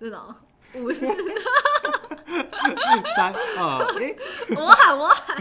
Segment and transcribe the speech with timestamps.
[0.00, 0.34] 真的 哦
[0.74, 1.06] 五十，
[3.16, 4.14] 三二一，
[4.54, 5.36] 我喊我喊，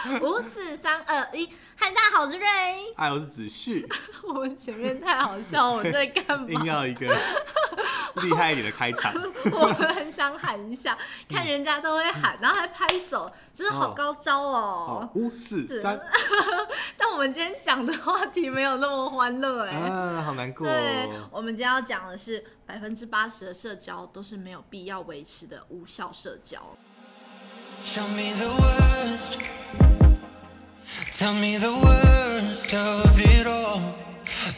[0.22, 1.46] 五四三二一，
[1.76, 2.46] 嗨，大家好，我是瑞。
[2.96, 3.86] 嗨，我是子旭，
[4.26, 6.64] 我们前面太好笑，我在干嘛硬嘛？
[6.66, 7.06] 要一个
[8.22, 9.12] 厉害一点的开场。
[9.52, 10.96] 我很想喊一下，
[11.28, 15.00] 看人家都会喊，然后还拍手，就是好高招哦。
[15.02, 16.00] 哦，五四三，
[16.96, 19.76] 但我们今天讲的话题没有那么欢乐哎。
[19.76, 26.58] 啊，好难过对哦。，我们今天要讲的是百分之八十的社交都是没有必要维持的无效社交。
[27.84, 29.09] Show me the worst.
[31.20, 33.94] Tell me the worst of it all.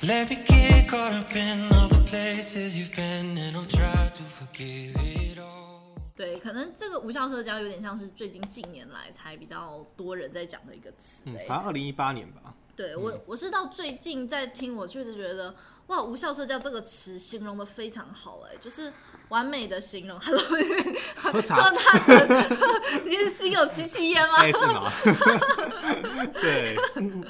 [0.01, 4.23] Let me get caught up in all the places you've been, and I'll try to
[4.23, 5.81] forgive it all.
[6.15, 11.25] 对，可能这个无效社交有点像是最近近年来才比较多人在讲的一个词。
[11.49, 12.55] 好像二零一八年吧。
[12.77, 15.53] 对我，我是到最近在听，我确实觉得
[15.89, 18.91] 哇，无效社交这个词形容的非常好，哎，就是
[19.29, 20.19] 完美的形容。
[20.21, 20.43] Hello，
[21.17, 24.37] 喝这茶么大神，你是心有戚戚焉吗？
[24.39, 24.93] 哎，是吗？
[26.41, 26.77] 对，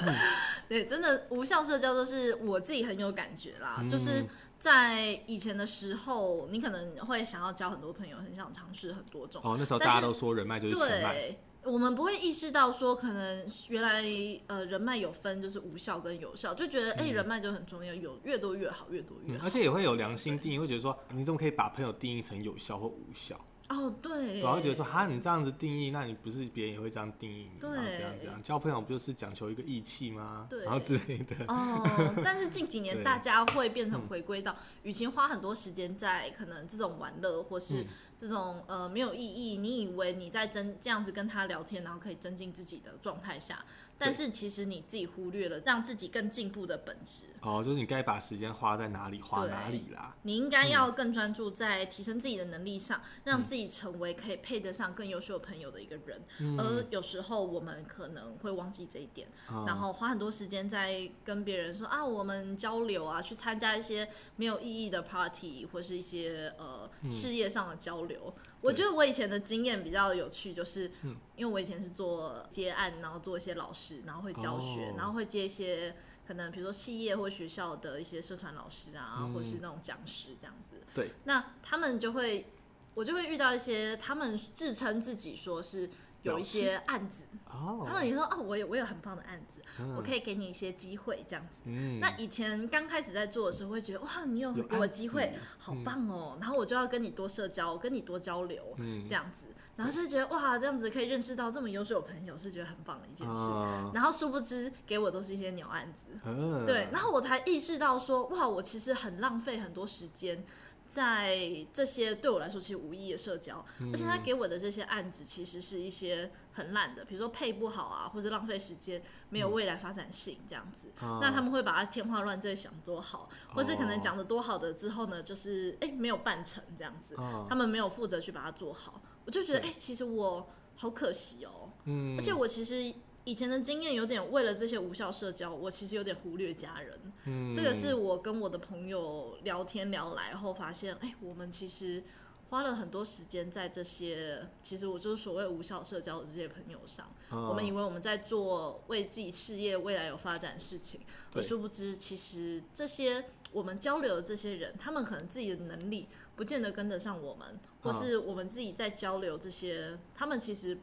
[0.69, 4.25] 对，真的无效社交都是我自己很有感觉啦，嗯就是
[4.61, 11.37] 在以前的时候，你可能会想要交很多朋友，很想尝试很多种，哦，那时候大家都说人脉就是钱脉。
[11.63, 11.73] 对。
[11.73, 14.05] 我们不会意识到说，可能原来
[14.49, 19.47] 呃人脉有分，就是无效跟有效，就觉得哎、人脉就很重要，有越多越好，越多越嗯，好。
[19.47, 23.41] 而且也会有良心定义，会觉得说，你怎么可以把朋友定义成有效或无效？
[23.69, 27.61] 哦，对，然后会觉得说，哈，你这样子定义，那你不是别人也会这样定义你？
[27.61, 30.47] 对这样这样，交朋友不就是讲求一个义气吗？
[30.51, 31.37] 对然后之类的。
[31.47, 31.81] 哦，
[32.25, 37.87] 但是近几年大家会变成回归到，与其花很多时间在可能这种玩乐或是嗯
[38.23, 43.64] 这种呃没有意义，你以为你在增这样子跟他聊天，然后可以增进自己的状态下，
[43.98, 47.25] 但是其实你自己忽略了让自己更进步的本质。
[47.41, 50.14] 哦，就是你该把时间花在哪里，花哪里啦。
[50.23, 56.23] 你应该要更专注在提升自己的能力上，让自己成为可以配得上更优秀朋友的一个人。
[56.57, 68.11] 而有时候我们可能会忘记这一点，哦然后花很多时间在跟别人说啊，我们交流啊，去参加一些没有意义的 party 或是一些呃事业上的交流。
[68.61, 70.90] 我觉得我以前的经验比较有趣，就是
[71.36, 74.95] 因为我以前是做接案，然后做一些老师，然后会教学，哦。
[74.96, 75.96] 然后会接一些
[76.27, 79.34] 可能比如说企业或学校的一些社团老师啊，嗯。
[79.34, 80.77] 或是那种讲师这样子。
[80.95, 82.46] 对，那他们就会，
[82.95, 85.90] 我就会遇到一些他们自称自己说是
[86.23, 89.95] 有一些案子，哦，他们也说哦，我有我有很棒的案子，嗯。
[89.97, 91.63] 我可以给你一些机会这样子。
[91.65, 99.07] 嗯，那以前刚开始在做的时候，会觉得哇，你有有给我机会，好棒哦，然后我就要跟你多社交，跟你多交流，嗯。
[99.07, 99.47] 这样子，
[99.77, 103.51] 然后就会觉得哇，这样子可以认识到这么优秀的朋友，是觉得很棒的一件事。
[103.51, 103.91] 啊。
[103.93, 110.45] 然后殊不知给我都是一些鸟案子，呃对，然后我才意识到说，哇，我其实很浪费很多时间
[110.92, 120.92] 在这些对我来说其实无意义的社交，而且他给我的这些案子其实是一些很烂的，比如说配不好啊，或者浪费时间，没有未来发展性这样子。
[121.01, 121.19] 啊。
[121.23, 132.94] 那他们会把它天花乱坠想多好，或是可能讲的多好的之后呢，就是哎、没有办成这样子，哦他们没有负责去把它做好，我就觉得哎、其实我好可惜哦、嗯，而且我其实
[133.25, 136.99] 以前的经验有点为了这些无效社交，我其实有点忽略家人。
[137.25, 142.03] 嗯这个是我跟我的朋友聊天聊来后发现，哎、我们其实
[142.50, 147.06] 花了很多时间在这些，其实我就是所谓无效社交的这些朋友上。
[147.31, 151.00] 哦我们以为我们在做为自己事业未来有发展的事情，
[151.31, 160.77] 而对殊不知，其实这些我们交流的这些人，他们可能自己的能力不见得跟得上我们，或哦是我们自己在交流这些，他们其实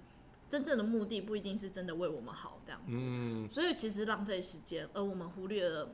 [0.49, 3.03] 真正的目的不一定是真的为我们好这样子。
[3.05, 5.87] 嗯所以其实浪费时间，而我们忽略了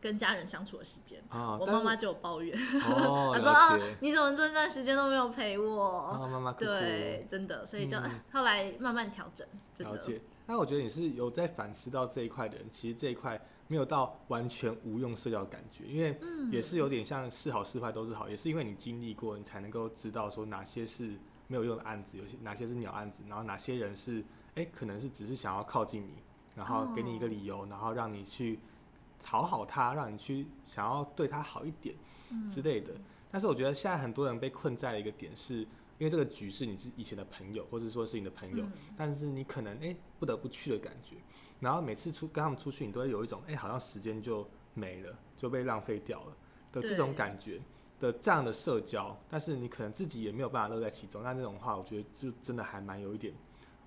[0.00, 1.20] 跟家人相处的时间。
[1.28, 2.56] 啊，我妈妈就有抱怨，
[2.88, 5.82] 哦，她说啊，你怎么这段时间都没有陪我？
[5.82, 7.98] 啊，妈妈哭哭对，真的，所以就、
[8.32, 9.94] 后来慢慢调整，真的。
[9.94, 10.20] 了解。
[10.46, 24.24] 那我觉得你是有在反思到这一块的人，其实这一块没有到完全无用社交的感觉，因为嗯也是有点像是好是坏都是好，也是因为你经历过，你才能够知道说哪些是没有用的案子，有些哪些是鸟案子，然后哪些人是
[24.56, 26.14] 哎、可能是只是想要靠近你，
[26.56, 28.58] 然后给你一个理由，然后让你去
[29.20, 31.94] 讨好他，让你去想要对他好一点
[32.50, 32.92] 之类的。
[33.30, 35.68] 但是我觉得现在很多人被困在一个点是，因
[36.00, 41.14] 为这个局是你是以前的朋友，或者说是你的朋友，嗯但是你可能哎、不得不去的感觉。
[41.60, 46.36] 然后每次出跟他们出去，你都会有一种哎、好像时间就没了，就被浪费掉了
[46.72, 47.60] 的这种感觉
[47.98, 49.16] 的这样的社交。
[49.28, 53.34] 但是你可能自己也没有办法乐在其中，那那种话，我觉得就真的还蛮有一点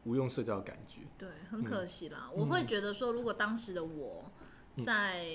[0.04, 1.02] 无用社交的感觉。
[1.18, 2.30] 对，很可惜啦。
[2.34, 4.32] 我会觉得说，如果当时的我
[4.84, 5.26] 在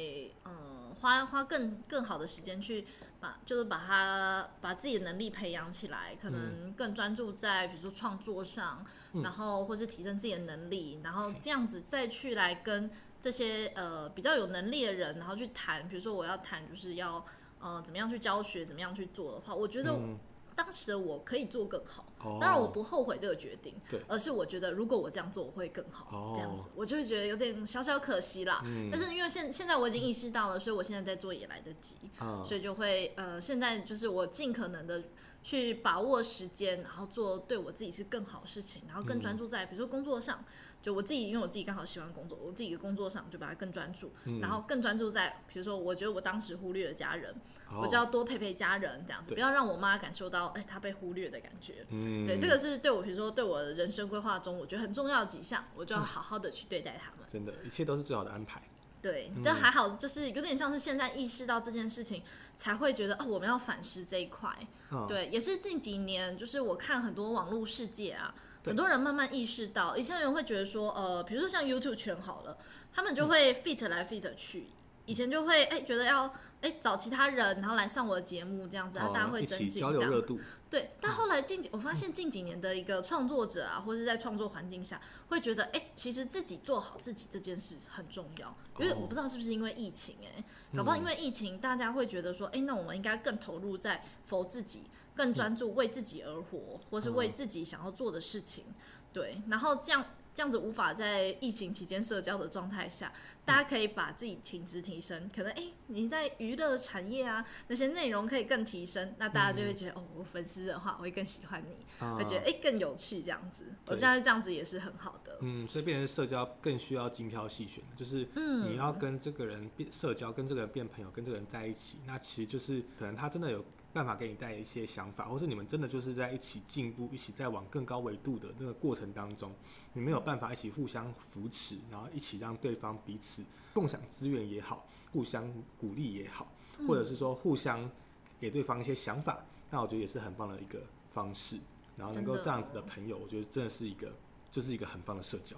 [0.44, 2.87] 嗯花花更更好的时间去
[3.20, 8.84] 把就是把他把自己的能力培养起来，可能更专注在比如说创作上，
[9.22, 17.24] 然后或是提升自己的能力，然后这样子再去来跟这些呃比较有能力的人，然后去谈，比如说我要谈就是要
[17.60, 20.18] 呃怎么样去教学，怎么样去做的话，我觉得嗯。
[20.58, 22.07] 当时的我可以做更好。
[22.20, 22.38] 哦。
[22.40, 24.00] 当然我不后悔这个决定，对。
[24.08, 26.34] 而是我觉得如果我这样做我会更好，哦。
[26.36, 28.62] 这样子我就会觉得有点小小可惜啦。
[28.64, 28.88] 嗯。
[28.90, 32.44] 但是因为现现在我已经意识到了，所以我现在在做也来得及，嗯。
[32.44, 35.04] 所以就会呃现在就是我尽可能的
[35.42, 40.44] 去把握时间，然后做对我自己是更好的事情，然后更专注在比如说工作上。
[40.80, 44.38] 就我自己，因为我自己刚好喜欢工作，我自己的工作上就把它更专注，嗯。
[44.38, 47.34] 然后更专注在，比如说，我觉得我当时忽略了家人，
[47.68, 47.80] 哦。
[47.82, 51.84] 我就要多陪陪家人，这样子，不要让我妈感受到，哎、她被忽略的感觉。
[52.08, 57.20] 嗯对，这个是对我，比如说对我的人生规划中，我觉得很重要的几项，我就要好好的去对待他们。
[57.31, 58.62] 真的，一切都是最好的安排。
[59.00, 62.22] 对，嗯但还好，就是有点像是现在意识到这件事情，
[62.56, 64.50] 才会觉得哦，我们要反思这一块。
[64.90, 68.34] 嗯，对，也是近几年，就是我看很多网络世界啊，
[68.64, 72.58] 很多人慢慢意识到，以前人会觉得说，呃，比如说像 YouTube 圈好了，
[72.93, 74.66] 他们就会 fit 来 fit 去，
[75.08, 80.38] 以前就会哎、觉得要哎、找其他人，然后来上我的节目这样子，啊大家会增进这样交流热度。
[80.69, 88.55] 对，但后来近几，我发现近几年的一个创作者啊，或是在创作环境下，会觉得，哎、其实自己做好自己这件事很重要。
[88.78, 90.44] 因为哦我不知道是不是因为疫情、哎，
[90.76, 94.82] 搞不好因为疫情，大家会觉得说，哎、那我们应该更投入在否自己，
[95.14, 98.66] 更专注为自己而活，或是为自己想要做的事情。
[99.11, 100.04] 对，然后这样
[100.38, 103.12] 这样子无法在疫情期间社交的状态下，
[103.44, 105.29] 大家可以把自己品质提升。
[105.35, 113.67] 可能哎、你在娱乐产业啊那些内容可以更提升，那大家就会觉得、哦，我粉丝的话我会更喜欢你，啊会觉得哎、更有趣这样子。
[113.87, 115.38] 我对现在这样子也是很好的。
[115.40, 123.64] 嗯，所以变成社交更需要精挑细选，就是嗯你要跟这个人变社交，跟这个人变朋友，跟这个人在一起，那其实就是可能他真的有
[123.98, 129.52] 办法给你带来一些想法，或是你们真的就是在一起进步，一起在往更高维度的那个过程当中，
[129.92, 133.42] 你们有办法一起互相扶持，然后一起让对方彼此
[133.74, 136.46] 共享资源也好，互相鼓励也好，
[136.86, 137.90] 或者是说互相
[138.38, 140.80] 给对方一些想法，那我觉得也是很棒的一个
[141.10, 141.58] 方式。
[141.96, 144.12] 然后能够这样子的朋友，我觉得真的是一个，
[144.48, 145.56] 就是一个很棒的社交。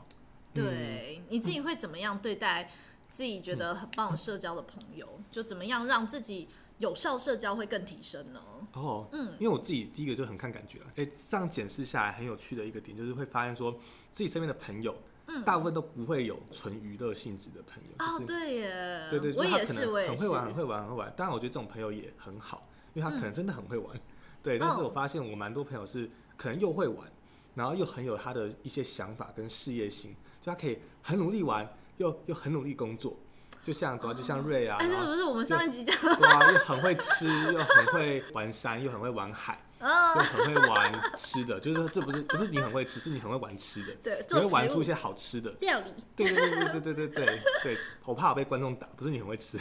[0.55, 2.71] 对，你自己会怎么样对待
[3.11, 5.07] 自己觉得很棒的社交的朋友？
[5.31, 6.49] 就怎么样让自己
[6.81, 8.41] 有效社交会更提升呢？
[8.73, 13.71] 哦，嗯因为我自己第一个就很看感觉了，哎、这样检视下来很有趣的一个点，就是会发现说
[14.11, 14.97] 自己身边的朋友，
[15.27, 21.15] 嗯大部分都不会有纯娱乐性质的朋友，哦，就是对耶，对对，我也是，我也很会玩，很会玩，很会玩。
[21.17, 23.97] 当然，我觉得这种朋友也很好，因为他可能真的很会玩。
[23.97, 24.01] 嗯
[24.43, 27.07] 对，但是哦我发现我蛮多朋友是可能又会玩，
[27.55, 33.15] 然后又很有他的一些想法跟事业心，就他可以很努力玩，又又很努力工作。
[33.63, 41.61] 就像对啊，就像瑞啊，哎，然后这不是我们上一集讲， 对啊，又很会吃，又很会玩山，又很会玩海，啊又，很会玩吃的。
[41.61, 45.51] 就是说这不是不是你很会吃，是你很会玩吃的，对，你会玩出一些好吃的。
[45.61, 49.59] 料理，对对对对对对对对对，我怕我被观众打，不是你很会吃，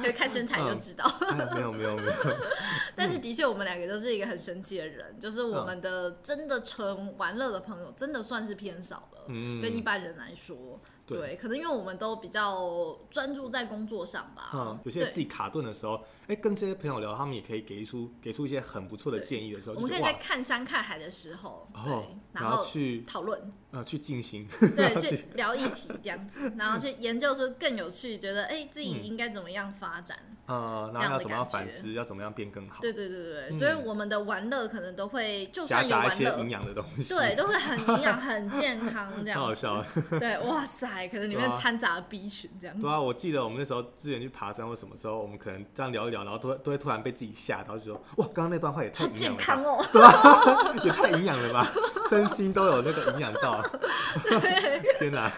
[0.00, 1.04] 对，看身材就嗯知道。
[1.28, 2.36] 哎没有没有没有，
[2.94, 10.80] 但是的确，我们两个都是一个很神奇的人，就是我们的真的纯玩乐的朋友，真的算是偏少了，嗯跟一般人来说。
[11.06, 11.18] 对。
[11.18, 14.50] 对，可能因为我们都比较专注在工作上吧。
[14.54, 21.92] 嗯，有些自己卡顿的时候，哎、跟这些朋友聊，他们也可以给出给出一些很不错的建议的时候，我们可以在看山看海的时候，哦对，
[22.32, 29.04] 然然后后去讨论，呃去进行，对， 去聊议题这样子， 然后去研究出更有趣，觉得哎、自己嗯。
[29.04, 30.18] 应该怎么样发展。
[30.46, 39.54] 呃，这样的然后要怎么样反思，要怎么样变更好，对对对对所以我们的玩乐可能都会，就夹算有玩乐杂一些营，养的东西，对，都会很营养、很健康这太 好。
[39.54, 39.72] 笑。
[39.78, 39.86] 了。
[40.20, 42.90] 对，哇塞，可能里面掺杂了 B 群这样子对。
[42.90, 49.84] 啊，我记得我们那时候之前去爬山或什么时候，我们可能这样聊一聊，然后都会都会突然被自己吓到，就说哇，刚刚那段话也太好健营养了吧，康哦！
[49.92, 50.84] 对吧？
[50.84, 51.66] 也太营养了吧，
[52.08, 53.62] 身心都有那个营养到，
[54.98, 55.32] 天哪，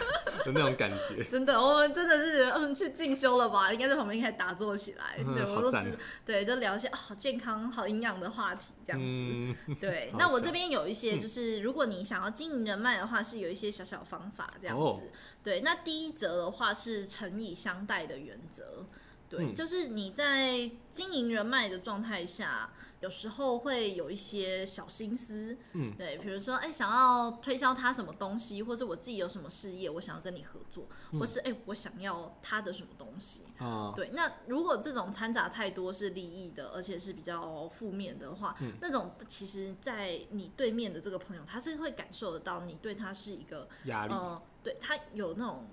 [0.47, 1.25] 有那种感觉。
[1.29, 3.73] 真的，我们真的是嗯去进修了吧？
[3.73, 5.17] 应该在旁边开始打坐起来。
[5.19, 9.07] 嗯对，我都好赞知对，就聊一些啊好健康、好营养的话题这样子。
[9.07, 14.83] 嗯，对，那我笑这边有一些，就是如果你想要经营人脉的话，是有一些小小方法这样子。
[14.83, 15.03] 哦
[15.43, 18.85] 对，那第一则的话是诚以相待的原则。
[19.29, 25.57] 对，嗯就是你在经营人脉的状态下，有时候会有一些小心思。
[25.73, 33.43] 嗯对，比如说，哎、想要推销他什么东西，或者我自己有什么事业，我想要跟你合作，嗯或是哎、我想要他的什么东西。
[33.59, 45.67] 啊，对，那如果这种掺杂太多是利益的，而且是比较负面的话，嗯那种其实，在你对面的这个朋友，他是会感受得到你对他是一个压力，呃，对他有那种。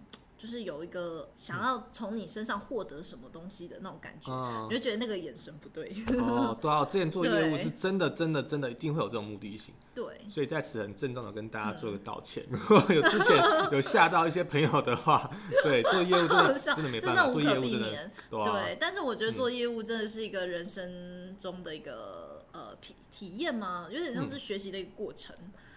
[0.44, 5.96] 就是有一个想要从你身上获得什么东西的那种感觉，嗯你就觉得那个眼神不对。
[6.20, 12.46] 哦， 对啊，之前做业务是真的真的真的一定会有这种目的性，对，所以在此很郑重的跟大家做个道嗯歉。
[12.52, 13.38] 如果有之前
[13.72, 15.32] 有吓到一些朋友的话，
[15.64, 18.12] 对，做业务真的像真的没办法，这种无可做业务真的避免。
[18.30, 25.34] 对啊，对，但是我觉得做业务真的是一个人生中的一个呃体体验嘛，有点像是学习的一个过程。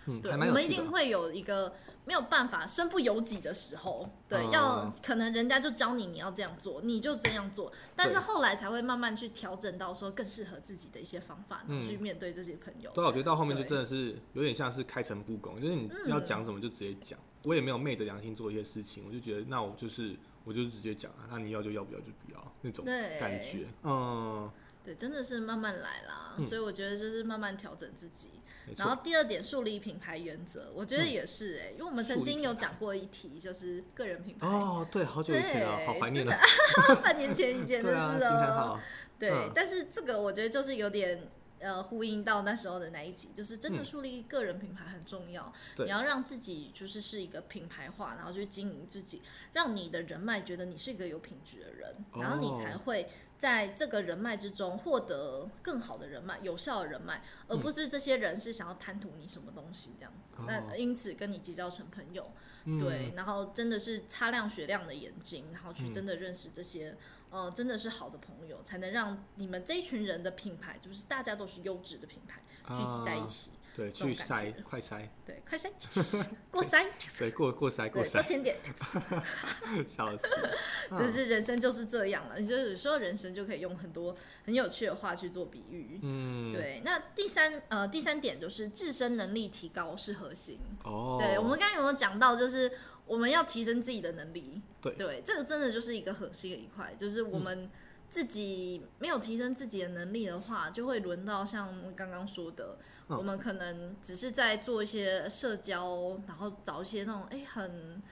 [0.08, 0.68] 嗯，对，我们一。
[0.68, 1.72] 定会有一个
[2.06, 12.90] 没有办法身不由己的时候，对，嗯要可能人家就教你你要这样做，你就这样做，但是后来才会慢慢去调整到说更适合自己的一些方法，然后去嗯面对这些朋友。
[12.94, 17.18] 对啊，我觉得到后面就真的是有点像是开诚布公，就是你要讲什么就直接讲。
[17.44, 23.66] 我也没有昧着良心做一些事情，我就觉得那我就是我就直接讲啊，那你要就要，不要就不要那种对感觉。
[23.84, 24.50] 嗯，
[24.86, 28.28] 对，真的是慢慢来啦，嗯所以我觉得就是慢慢调整自己。
[28.76, 34.46] 然后第二点，树立品牌原则，我觉得也是哎、因为我们曾经有讲过一题，就是个人品牌。
[34.46, 36.40] 哦，对，好久以前了，对好怀念真了
[36.88, 36.96] 的。
[37.02, 38.54] 半年前以前的事了。
[38.54, 38.80] 号。
[39.18, 43.84] 对，嗯但是这个我觉得就是有点呃呼应到那时候的那一集，就是真的嗯。
[43.84, 45.86] 树立个人品牌很重要，对。
[45.86, 49.22] 你要让自己就是是一个品牌化，然后去经营自己，
[49.52, 52.60] 让你的人脉觉得你是一个有品质的人，然后你哦。
[52.62, 53.08] 才会
[53.38, 62.30] 在这个人脉之中获得更好的人脉、有效的人脉，而不是这些人是想要贪图你什么东西这样子，那因此跟你结交成朋友。
[62.64, 62.78] 嗯。
[62.78, 65.92] 对，然后真的是擦亮雪亮的眼睛，然后去嗯。
[65.92, 66.96] 真的认识这些、
[67.36, 72.40] 呃，真的是好的朋友，才能让你们这一群人的品牌，就是大家都是优质的品牌，
[72.74, 73.50] 聚集在一啊起。
[73.76, 75.70] 对，去筛快筛，对，快筛，
[76.50, 76.86] 过筛，
[77.18, 78.56] 对，过过筛过筛，做筛，甜点，
[79.86, 80.26] 笑死。
[80.96, 82.38] 就是人生就是这样了。
[82.38, 84.16] 你就有时候人生就可以用很多
[84.46, 86.00] 很有趣的话去做比喻。
[86.02, 90.58] 嗯，对，那第三呃第三点就是自身能力提高是核心。
[90.84, 92.72] 哦，对，我们刚刚有没有讲到，就是
[93.06, 94.60] 我们要提升自己的能力？
[94.80, 97.70] 对这个真的就是一个核心的一块，就是我们
[98.10, 108.02] 自己没有提升自己的能力的话，就会轮到像刚刚说的，嗯我们可能只是在做一些社交，然后找一些那种哎、很。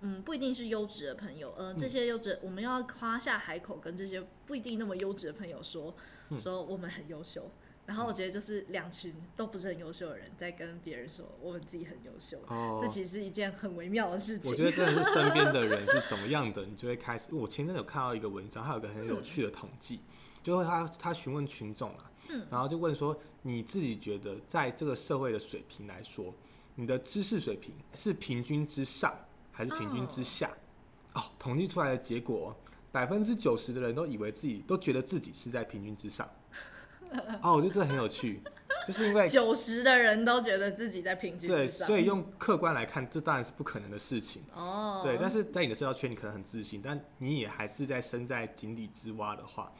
[0.00, 5.92] 嗯，不一定是优质的朋友，呃，这些优质，我们要夸下海口，跟这些不一定那么优质的朋友说，
[6.28, 7.50] 嗯说我们很优秀。
[7.88, 14.50] 然后我觉得就是两群都不是很优秀的人，在跟别人说我们自己很优秀，哦这，其实是一件很微妙的事情。
[14.50, 17.34] 我觉得真的是身边的人是怎么样的，你就会开始。
[17.34, 20.00] 我前阵有看到一个文章，还有一个很有趣的统计，
[20.44, 26.34] 就是他他询问群众啊，嗯然后就问说，你自己觉得在这个社会的水平来说，
[26.74, 29.18] 你的知识水平是平均之上
[29.50, 30.54] 还是平均之下？
[31.14, 32.54] 哦，统计出来的结果，
[32.92, 36.28] 百分之九十的人都以为自己都觉得自己是在平均之上。
[37.42, 38.40] 哦，我觉得这很有趣，
[38.86, 44.42] 就是因为九十的人都觉得自己在平均对，之上，所以用客观来看，这当然是不可能的事情。
[44.54, 49.72] 哦，对，但是在你的社交圈，你可能很自信，但你也还是在身在井底之蛙的话，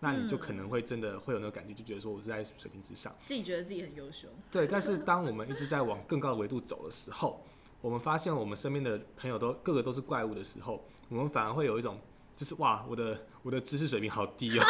[0.00, 3.14] 那你就可能会真的会有那个感觉，就觉得说我是在水平之上。
[3.24, 7.44] 自己觉得自己很优秀，对，但是当我们一直在往更高的维度走的时候，
[7.80, 11.98] 我们发现我们身边的朋友都个个都是怪物的时候，我们反而会有一种
[12.36, 14.62] 就是哇，我的我的知识水平好低哦，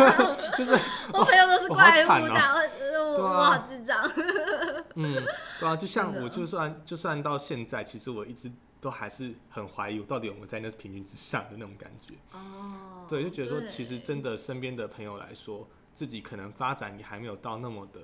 [0.56, 0.72] 就是
[1.12, 4.00] 我朋友都是怪物惨哦的，我好智障。
[4.96, 5.22] 嗯，
[5.60, 8.50] 对啊，就像我就算就算到现在，其实我一直
[8.80, 12.14] 都还是很怀疑我到底有没有在那平均之上的那种感觉。
[12.32, 18.00] 哦，对，就觉得说，其实真的身边的朋友来说，自己可能发展也还没有到那么的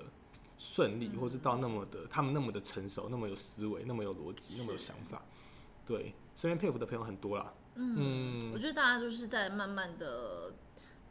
[0.58, 5.23] 顺利，或是到那么的他们那么的成熟，那么有思维，那么有逻辑，那么有想法。
[5.87, 7.50] 对，身边佩服的朋友很多啦。
[7.76, 10.52] 嗯，我嗯觉得大家就是在慢慢的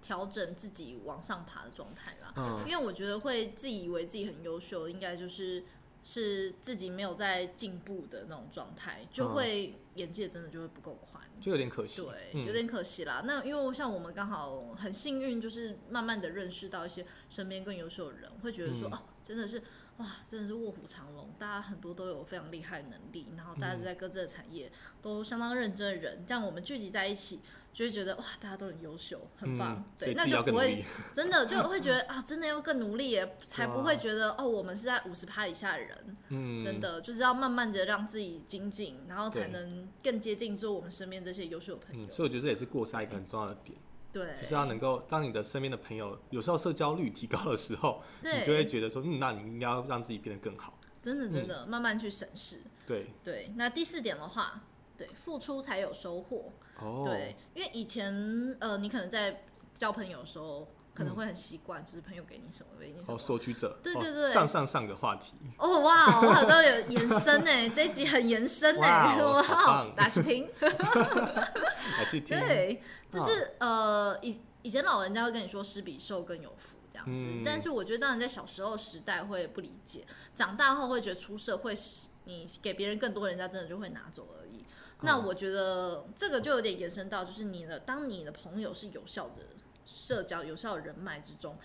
[0.02, 2.34] 调整自己往上爬的状态啦。
[2.36, 5.64] 嗯因为我觉得会自以为自己很优秀，应该就是
[6.04, 11.24] 是自己没有在进步的那种状态，就嗯会眼界真的就会不够宽。
[11.42, 12.02] 就有点可惜。
[12.02, 13.24] 对，有嗯点可惜啦。
[13.26, 19.62] 那因为像我们刚好很幸运，就是慢慢的认识到一些身边更优秀的人，会觉得说，嗯哦，真的是
[19.98, 24.70] 哇，真的是卧虎藏龙，大家很多都有非常厉害的能力，然后大嗯家在各自的产业
[25.02, 27.40] 都相当认真的人，这样我们聚集在一起，
[27.74, 30.84] 就会觉得哇，大家都很优秀，很棒，嗯，对，那就不会。
[31.16, 42.12] 真的就会觉得 啊，真的要更努力耶，才不会觉得哦，我们是在五十趴以下的人，嗯，真的就是要慢慢的让自己精进，然后才能更接近做我们身边这些优秀的朋友嗯，。
[42.12, 43.78] 所以我觉得这也是过筛一个很重要的点，
[44.16, 50.80] 对，就是要能够当你的身边的朋友有时候社交率提高的时候，你就会，觉得说，嗯，那你应该要让自己变得更好。
[51.02, 52.62] 真的真的、慢慢去审视。
[52.88, 54.64] 对，对，那第四点的话，
[54.98, 56.54] 对，付出才有收获。
[56.80, 59.44] 哦，对，因为以前呃，你可能在
[59.74, 63.18] 交朋友的时候可能会很习惯，就是朋友给你什么给你什哦，么。
[63.18, 64.32] 索取者，哦对对对。
[64.34, 70.50] 上上上个话题，哦哇，我好像有延伸呢， 这一集很延伸呢，哇哦 好哇棒，大家去听。
[70.62, 77.44] 来去听，对，就是呃，以以前老人家会跟你说“施比受更有福”这样子，嗯。
[77.46, 84.66] 但是我觉得当然在小时候时代会不理解，长大后会觉得出社会是你给别人更多，人家真的就会拿走而已。
[85.02, 89.44] 那我觉得这个就有点延伸到，就是你的当你的朋友是有效的
[89.86, 91.58] 社交、有效的人脉之中，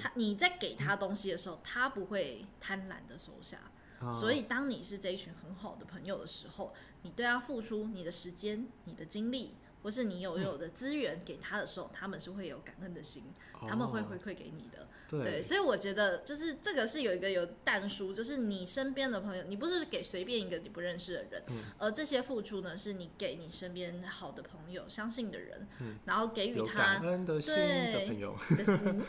[0.00, 3.56] 他你在给他东西的时候，他不会贪婪的收下。
[4.00, 9.54] 啊所以，当你是这一群很好的朋友的时候，你对他付出你的时间、你的精力，
[9.88, 13.24] 或是你有有的资源给他的时候，他们是会有感恩的心，
[13.66, 14.86] 他们会哦回馈给你的。
[15.08, 25.66] 对对，所以我觉得就是这个是有一个有淡书，就是你身边的朋友，你不是给随便一个你不认识的人，嗯而这些付出呢，是你给你身边好的朋友、相信的人，
[26.04, 29.02] 然后给予他感恩的心的对朋友， 嗯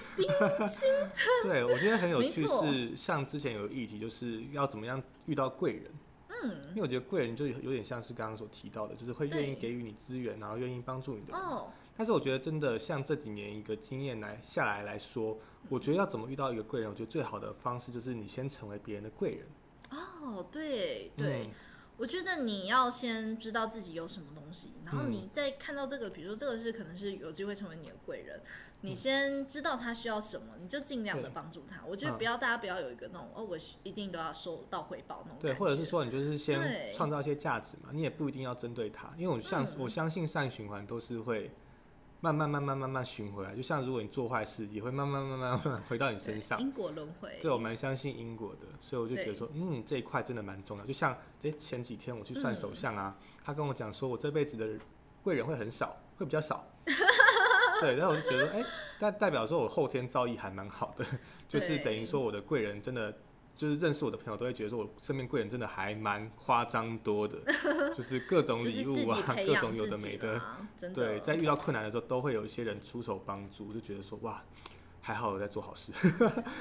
[1.43, 5.91] 对我觉得很有趣是，像之前有个议题，就是要怎么样遇到贵人。
[6.43, 11.41] 嗯，因为我觉得贵人就有有点像是刚刚所提到的，就是会愿意给予你资源，然后愿意帮助你的人。
[11.41, 19.47] 哦，但是我觉得真的像这几年一个经验来下来来说，我觉得要怎么遇到一个贵人，我觉得最好的方式就是你先成为别人的贵人。
[19.91, 21.43] 哦，对对。
[21.43, 21.51] 嗯
[21.99, 25.11] 我觉得你要先知道自己有什么东西，然后嗯。
[25.11, 28.37] 你再看到这个，比如说这个是可能是有机会成为你的贵人，
[28.81, 28.89] 嗯。
[28.89, 31.83] 你先知道他需要什么，你就尽量的帮助他。
[31.85, 32.17] 我觉得嗯。
[32.17, 35.65] 不要大家不要有一个那种哦，我一定都要收到回报那种对，感觉。
[35.65, 39.75] 或者是说你就是先创造一些价值嘛，你也不一定要针对他，因为我相、嗯。
[39.77, 41.51] 我相信善循环都是会
[42.21, 46.59] 慢慢慢慢慢慢循回来，就像如果你做坏事，也会慢慢慢慢慢慢回到你身上。
[46.59, 47.37] 因果轮回。
[47.41, 50.85] 对，我蛮相信因果的，所以我就觉得说，嗯，这一块真的蛮重要。
[50.85, 54.83] 就像这前几天我去算手相啊，他跟我讲说，我这辈子的
[55.23, 56.67] 贵人会很少，会比较少。
[57.79, 58.63] 对，然后我就觉得，哎、
[58.99, 61.05] 但代表说我后天造诣还蛮好的，
[61.47, 63.15] 就是等于说我的贵人真的。
[63.59, 67.37] 就是认识我的朋友都会觉得说，我身边贵人真的还蛮夸张多的，
[67.93, 70.41] 就是各种礼物啊，各种有的没的。
[70.95, 74.41] 对，在遇到困难的时候，都会有一些人出手帮助，就觉得说，哇，
[75.01, 75.91] 还好我在做好事。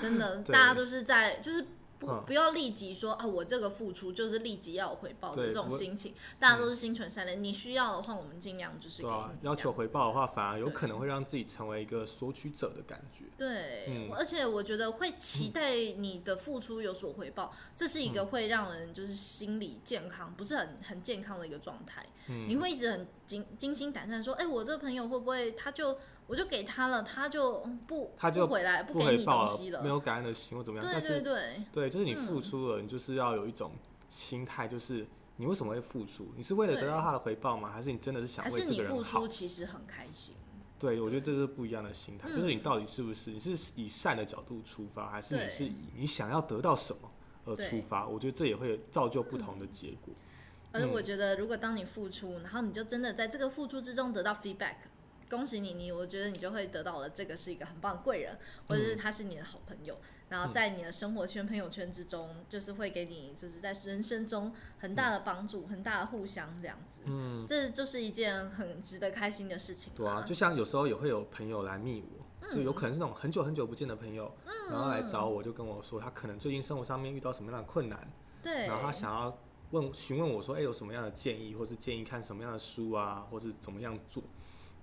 [0.03, 1.65] 真的， 大家都是在就是
[1.99, 7.43] 不、嗯不要立即说啊，我这个付出就是立即要有回报的这种心情，大家都是心存善良。
[7.43, 13.25] 你需要的话，我们尽量就是给你、啊，要求回报的话，反而有可能会让自己成为一个索取者的感觉。
[13.37, 22.05] 对，嗯而且我觉得会期待你的付出有所回报，这是一个会让人就是心理健康不是很很健康的一个状态。
[22.29, 33.73] 嗯你会一直很惊惊心胆战说，哎、我这个朋友会不会他就我就给他了，他就不他就不回来不给你东西了，没有感恩的心或怎么样，对对对，对，就是你嗯付出了，你就是要有一种
[34.11, 36.29] 心态，就是你为什么会付出？
[36.37, 37.71] 你是为了得到他的回报吗？
[37.73, 39.27] 还是你真的是想为这还是你付个人好出？
[39.29, 40.35] 其实很开心。
[40.79, 47.11] 对，我觉得这是不一样的心态，嗯就是你到底是不是你是以善的角度出发，还是你是以你想要得到什么
[47.47, 48.07] 而出发？
[48.07, 50.13] 我觉得这也会造就不同的结果。
[50.71, 54.75] 而且我嗯觉得，如果当你付出，然后你就真的在这个付出之中得到 feedback，
[55.29, 69.93] 恭喜你，你我觉得你就会得到了这个是一个很棒的贵人，或者是他是你的好朋友，然后在你的生活圈、朋友圈之中，就是会给你就是在人生中很大的帮助，很大的互相这样子，嗯，这就是一件很值得开心的事情。
[69.95, 72.25] 对啊，就像有时候也会有朋友来密我。
[72.25, 74.35] 嗯就有可能是那种很久很久不见的朋友，
[74.71, 78.11] 然后来找我，就跟我说他可能最近生活上面遇到什么样的困难，
[78.43, 79.39] 对，然后他想要
[79.73, 84.23] 问询问我说，哎、有什么样的建议，或是建议看什么样的书啊，或是怎么样做？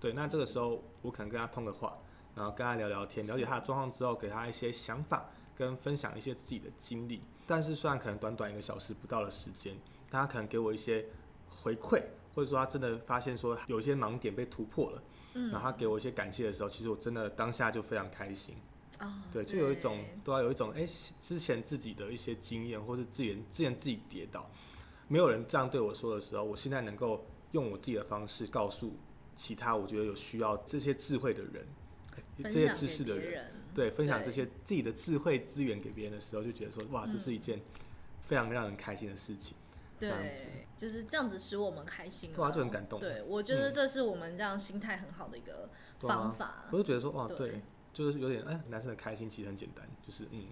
[0.05, 1.97] 对，那这个时候我可能跟他通个话，
[2.35, 7.23] 然后跟他聊聊天，了解他的状况之后，给他一些想法，跟分享一些自己的经历。
[7.47, 9.75] 但是虽然可能短短一个小时不到的时间，
[10.11, 11.07] 但他可能给我一些
[11.49, 12.03] 回馈，
[12.35, 15.01] 或者说他真的发现说有一些盲点被突破了，
[15.33, 18.53] 嗯然后他给我一些感谢的时候，其实我真的当下就非常开心。
[18.99, 20.87] 哦，对，就有一种对都要有一种哎、
[21.19, 24.47] 之前自己的一些经验，或是之前之前自己跌倒，
[25.07, 28.95] 没有人这样对我说的时候，我现在能够用我自己的方式告诉
[29.35, 31.65] 其他我觉得有需要这些智慧的人，
[32.43, 37.61] 哎这些知识的人，人，对，分享这些自己的智慧资源给别人的时候，就觉得说哇，这是一嗯件
[38.27, 39.55] 非常让人开心的事情。
[39.97, 40.11] 对，
[40.75, 42.99] 就是这样子使我们开心啦，对啊就很感动。
[42.99, 45.69] 对，我觉得这是我们这样心态很好的一个
[45.99, 46.65] 方法。
[46.71, 47.37] 我就觉得说哇，对。
[47.37, 47.61] 对，
[47.93, 50.47] 就是有点哎，男生的开心其实很简单，就是嗯，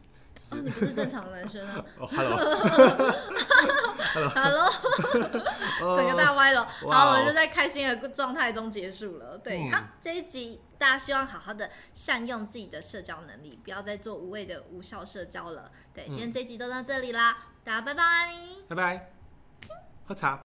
[0.52, 2.06] 哦，你不是正常的男生啊哦
[4.16, 4.70] ，hello，！Hello，
[5.98, 6.68] 整个大歪了。
[6.84, 9.38] 哇好，哦我们就在开心的状态中结束了。
[9.38, 15.72] 对，嗯好，这一集大家希望好好的善用自己的社交能力，不要再做无谓的无效社交了。
[15.94, 18.36] 对，今天这一集就到这里啦，大家拜拜。
[18.68, 19.12] 拜拜，
[20.06, 20.42] 喝茶。